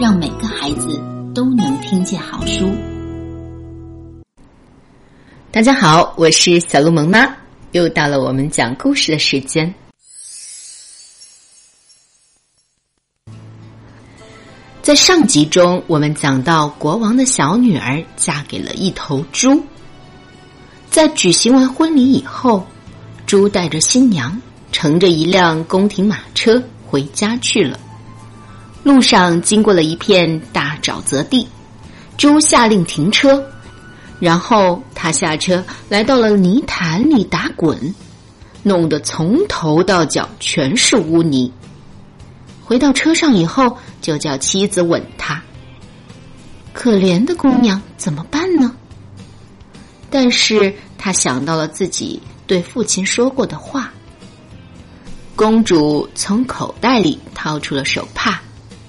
[0.00, 0.98] 让每个孩子
[1.34, 2.74] 都能听见好书。
[5.52, 7.36] 大家好，我是小鹿萌妈，
[7.72, 9.74] 又到了我们讲故事的时间。
[14.80, 19.62] 在上集中，我们讲到国王的小女儿嫁给了一头猪。
[20.88, 22.66] 在举行完婚礼以后，
[23.26, 24.40] 猪带着新娘
[24.72, 27.78] 乘着一辆宫廷马车回家去了。
[28.82, 31.46] 路上经过了一片大沼泽地，
[32.16, 33.44] 猪下令停车。
[34.18, 37.94] 然后他下车，来到了泥潭里打滚，
[38.62, 41.50] 弄得从头到脚全是污泥。
[42.62, 45.42] 回到车上以后，就叫妻子吻他。
[46.72, 48.74] 可怜的姑娘怎么办呢？
[50.10, 53.92] 但是他想到了自己对父亲说过的话。
[55.34, 58.40] 公主从口袋里掏出了手帕，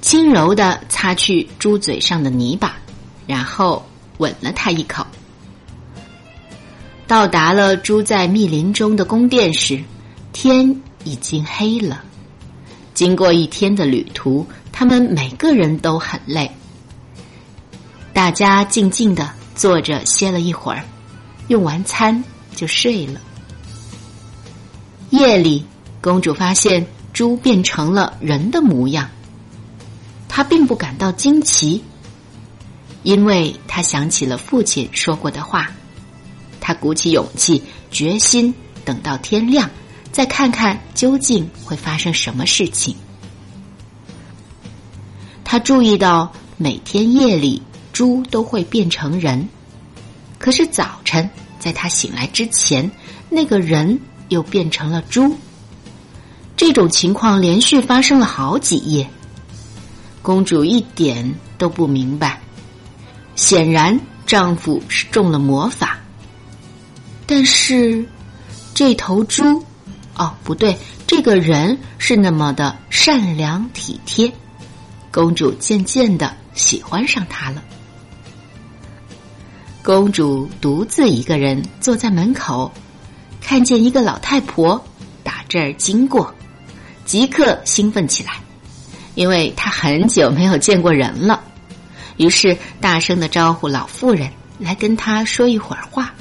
[0.00, 2.76] 轻柔的擦去猪嘴上的泥巴，
[3.26, 3.84] 然后
[4.18, 5.06] 吻了他一口。
[7.06, 9.82] 到达了住在密林中的宫殿时，
[10.32, 12.04] 天已经黑了。
[12.94, 16.50] 经过一天的旅途，他们每个人都很累。
[18.12, 20.84] 大家静静的坐着歇了一会儿，
[21.48, 22.22] 用完餐
[22.54, 23.20] 就睡了。
[25.10, 25.64] 夜里，
[26.00, 29.08] 公主发现猪变成了人的模样，
[30.38, 31.82] 他并不感到惊奇，
[33.02, 35.68] 因为他想起了父亲说过的话。
[36.60, 39.68] 他鼓起勇气，决心等到天亮，
[40.12, 42.94] 再看看究竟会发生什么事情。
[45.42, 47.60] 他注意到每天夜里
[47.92, 49.48] 猪都会变成人，
[50.38, 51.28] 可是早晨
[51.58, 52.88] 在他醒来之前，
[53.28, 55.36] 那个人又变成了猪。
[56.56, 59.10] 这种情况连续发生了好几夜，
[60.22, 62.40] 公主一点都不明白。
[63.34, 65.98] 显然，丈夫是中了魔法。
[67.26, 68.06] 但是，
[68.74, 69.64] 这头猪，
[70.16, 70.76] 哦，不对，
[71.06, 74.32] 这个人是那么的善良体贴，
[75.12, 77.62] 公主渐渐的喜欢上他了。
[79.82, 82.72] 公主独自一个人坐在门口，
[83.40, 84.84] 看见一个老太婆
[85.22, 86.34] 打这儿经过，
[87.04, 88.32] 即刻兴奋起来，
[89.18, 91.42] 因为他很久没有见过人了，
[92.18, 94.30] 于是大声的招呼老妇人
[94.60, 96.14] 来跟她说一会儿话。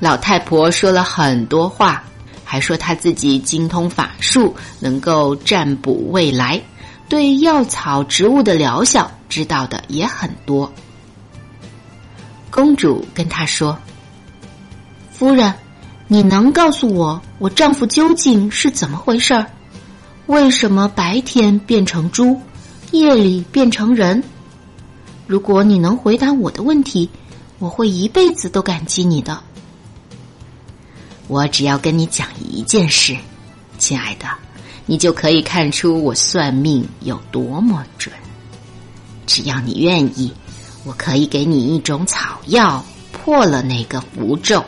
[0.00, 2.02] 老太婆说了很多话，
[2.44, 6.60] 还说她自己精通法术，能够占卜未来，
[7.08, 10.72] 对药草植物的疗效知道的也很多。
[12.50, 13.78] 公主跟她说
[15.14, 15.54] ：“夫人，
[16.08, 19.46] 你能告诉我，我丈夫究竟是怎么回事儿？
[20.26, 22.40] 为什么白天变成猪，
[22.92, 24.22] 夜里变成人？
[25.26, 27.08] 如果你能回答我的问题，
[27.58, 29.40] 我会一辈子都感激你的。”
[31.28, 33.16] 我只要跟你讲一件事，
[33.78, 34.26] 亲爱的，
[34.86, 38.12] 你就可以看出我算命有多么准。
[39.26, 40.32] 只要你愿意，
[40.84, 44.64] 我可以给你一种草药，破了那个符咒。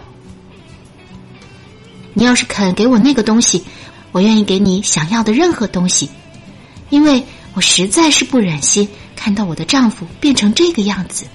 [2.15, 3.65] 你要是肯给我那个东西，
[4.13, 6.11] 我愿意给你想要的任何东西，
[6.91, 7.25] 因为
[7.55, 11.27] 我实在是不忍心看到我的丈夫变成这个样子。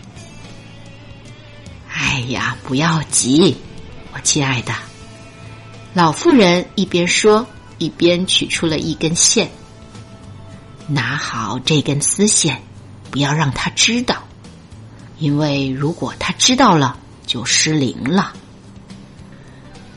[1.92, 3.58] 哎呀，不要急，
[4.14, 4.74] 我亲爱的。
[5.94, 7.48] 老妇人一边说，
[7.80, 9.50] 一边取出了一根线。
[10.88, 12.62] 拿好这根丝线，
[13.10, 14.24] 不要让他知道，
[15.18, 18.34] 因为如果他知道了，就失灵了。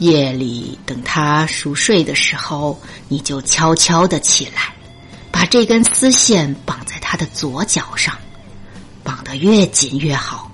[0.00, 4.74] 夜里等他熟睡的时候，你就悄悄的起来，
[5.30, 8.16] 把这根丝线绑在他的左脚上，
[9.04, 10.50] 绑得越紧越好。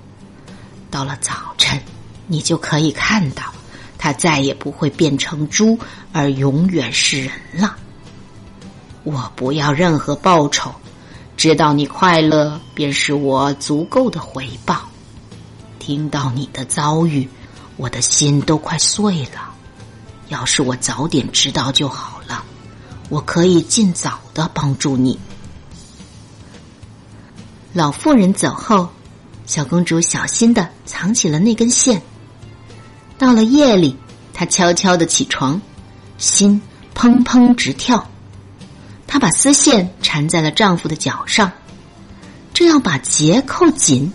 [0.91, 1.81] 到了早晨，
[2.27, 3.43] 你就可以看到。
[3.97, 5.79] 他再也不会变成猪，
[6.11, 7.75] 而永远是人了。
[9.03, 10.71] 我不要任何报酬，
[11.35, 14.87] 知道你快乐便是我足够的回报。
[15.79, 17.27] 听到你的遭遇，
[17.77, 19.53] 我的心都快碎了。
[20.27, 22.43] 要是我早点知道就好了，
[23.07, 25.17] 我可以尽早的帮助你。
[27.71, 28.89] 老妇人走后，
[29.45, 32.01] 小公主小心的藏起了那根线。
[33.17, 33.95] 到了夜里，
[34.33, 35.61] 她悄悄的起床，
[36.17, 36.61] 心
[36.93, 38.09] 砰砰直跳。
[39.05, 41.51] 她把丝线缠在了丈夫的脚上，
[42.53, 44.11] 正要把结扣紧，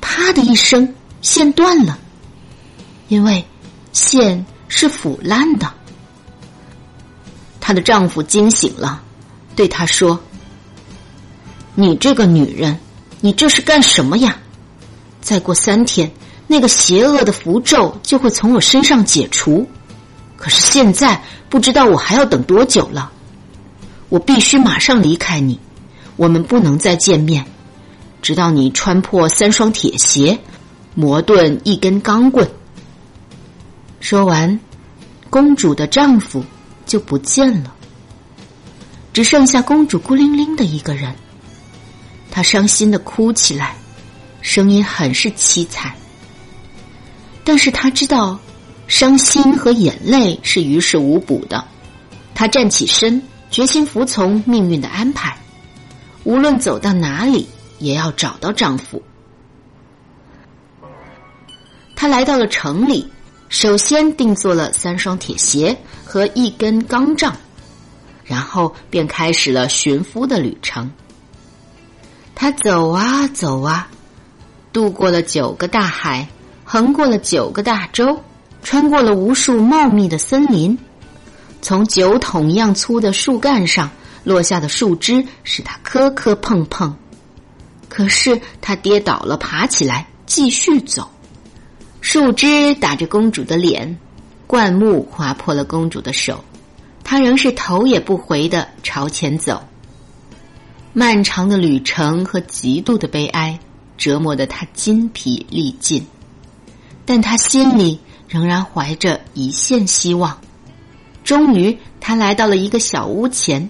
[0.00, 1.98] 啪的一声，线断了。
[3.10, 3.44] 因为
[3.92, 5.68] 线是腐烂的。
[7.60, 9.02] 她的丈夫惊醒了，
[9.56, 10.18] 对她说
[11.74, 12.78] ：“你这个女人，
[13.20, 14.38] 你这是干什么呀？
[15.20, 16.08] 再过三天，
[16.46, 19.68] 那个邪恶的符咒就会从我身上解除。
[20.36, 23.10] 可是现在不知道我还要等多久了。
[24.08, 25.58] 我必须马上离开你，
[26.14, 27.44] 我们不能再见面，
[28.22, 30.38] 直到你穿破三双铁鞋，
[30.94, 32.48] 磨钝一根钢棍。
[34.00, 34.58] 说完，
[35.28, 36.42] 公主的丈夫
[36.86, 37.72] 就不见了，
[39.12, 41.14] 只剩下公主孤零零的一个人。
[42.30, 43.76] 她伤心的哭起来，
[44.40, 45.92] 声音很是凄惨。
[47.44, 48.38] 但是她知道，
[48.88, 51.62] 伤心和眼泪是于事无补的。
[52.34, 55.36] 她站起身，决心服从命运的安排，
[56.24, 57.46] 无论走到哪里，
[57.78, 59.00] 也要找到丈夫。
[61.94, 63.06] 她来到了城里。
[63.50, 67.36] 首先定做了三双铁鞋和一根钢杖，
[68.24, 70.88] 然后便开始了寻夫的旅程。
[72.32, 73.88] 他走啊走啊，
[74.72, 76.28] 渡过了九个大海，
[76.64, 78.22] 横过了九个大洲，
[78.62, 80.78] 穿过了无数茂密的森林。
[81.60, 83.90] 从酒桶一样粗的树干上
[84.22, 86.94] 落下的树枝使他磕磕碰碰，
[87.88, 91.10] 可是他跌倒了，爬起来继续走。
[92.00, 93.98] 树枝打着公主的脸，
[94.46, 96.42] 灌木划破了公主的手，
[97.04, 99.62] 她仍是头也不回的朝前走。
[100.92, 103.60] 漫长的旅程和极度的悲哀
[103.96, 106.04] 折磨得她筋疲力尽，
[107.04, 110.36] 但她心里仍然怀着一线希望。
[111.22, 113.68] 终于，她来到了一个小屋前。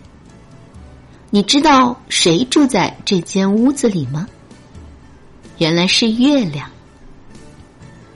[1.31, 4.27] 你知道谁住在这间屋子里吗？
[5.59, 6.71] 原来是月亮。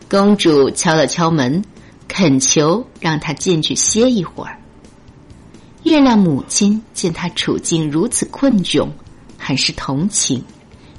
[0.08, 1.64] 公主敲了敲门，
[2.08, 4.58] 恳求让她进去歇一会儿。
[5.82, 8.88] 月亮母亲见她处境如此困窘，
[9.38, 10.44] 很是同情，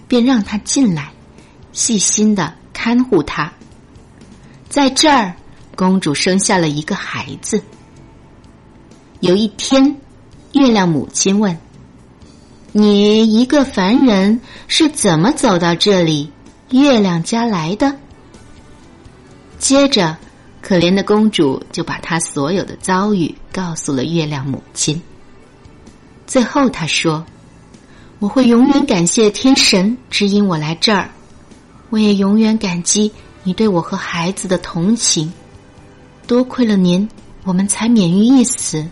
[0.08, 1.12] 便让她进来，
[1.72, 3.52] 细心的看护她。
[4.70, 5.36] 在这儿，
[5.76, 7.64] 公主生下了一个孩子。
[9.22, 9.96] 有一天，
[10.52, 11.58] 月亮母亲问
[12.74, 16.32] ：“你一个凡人是怎么走到这里
[16.72, 17.98] 月亮家来的？”
[19.68, 20.16] 接着，
[20.62, 25.02] 可怜的公主就把她所有的遭遇告诉了月亮母亲。
[26.28, 27.26] 最后，她说
[28.22, 31.10] ：“我会永远感谢天神指引我来这儿，
[31.90, 35.34] 我也永远感激你对我和孩子的同情。
[36.28, 37.10] 多亏了您，
[37.44, 38.86] 我们才免于一死。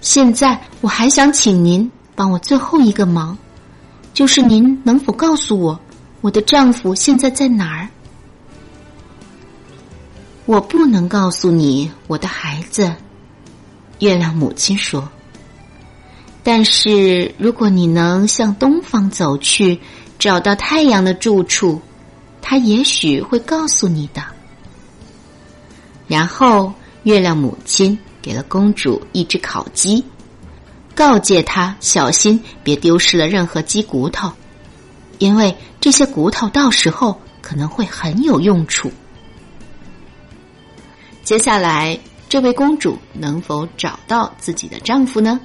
[0.00, 3.36] 现在，我还想请您帮我最后一个忙，
[4.14, 5.78] 就是您能否告诉我，
[6.22, 7.86] 我的丈夫现在在哪儿？”
[10.44, 12.92] 我不能告诉你，我的孩子。
[14.00, 15.08] 月亮母亲说
[16.42, 19.80] ：“但是如果你能向东方走去，
[20.18, 21.80] 找到太阳的住处，
[22.40, 24.20] 他也许会告诉你的。”
[26.08, 26.72] 然后，
[27.04, 30.04] 月亮母亲给了公主一只烤鸡，
[30.92, 34.28] 告诫她小心别丢失了任何鸡骨头，
[35.18, 38.90] 因为这些骨头到时候可能会很有用处。
[41.24, 41.96] 接下来，
[42.28, 45.40] 这位公主能否找到自己的丈夫呢？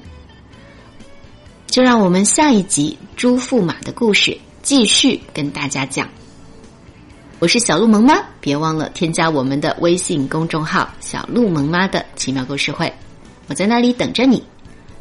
[1.67, 6.09] 就让我们下一集《朱驸马》的故事继续跟大家讲。
[7.37, 12.91] 我是小鹿萌妈，别忘了添加我们的微信公众号“小鹿萌妈的奇妙故事会”，
[13.45, 14.43] 我在那里等着你。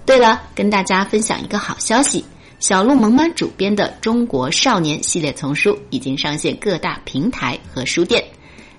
[0.05, 2.23] 对了，跟大家分享一个好消息：
[2.61, 8.23] 小鹿萌妈主编的《中国少年》系列丛书已经上线各大平台和书店。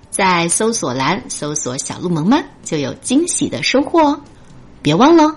[0.09, 4.21] 在搜索栏搜索“小鹿萌萌”，就有惊喜的收获哦！
[4.81, 5.35] 别忘了。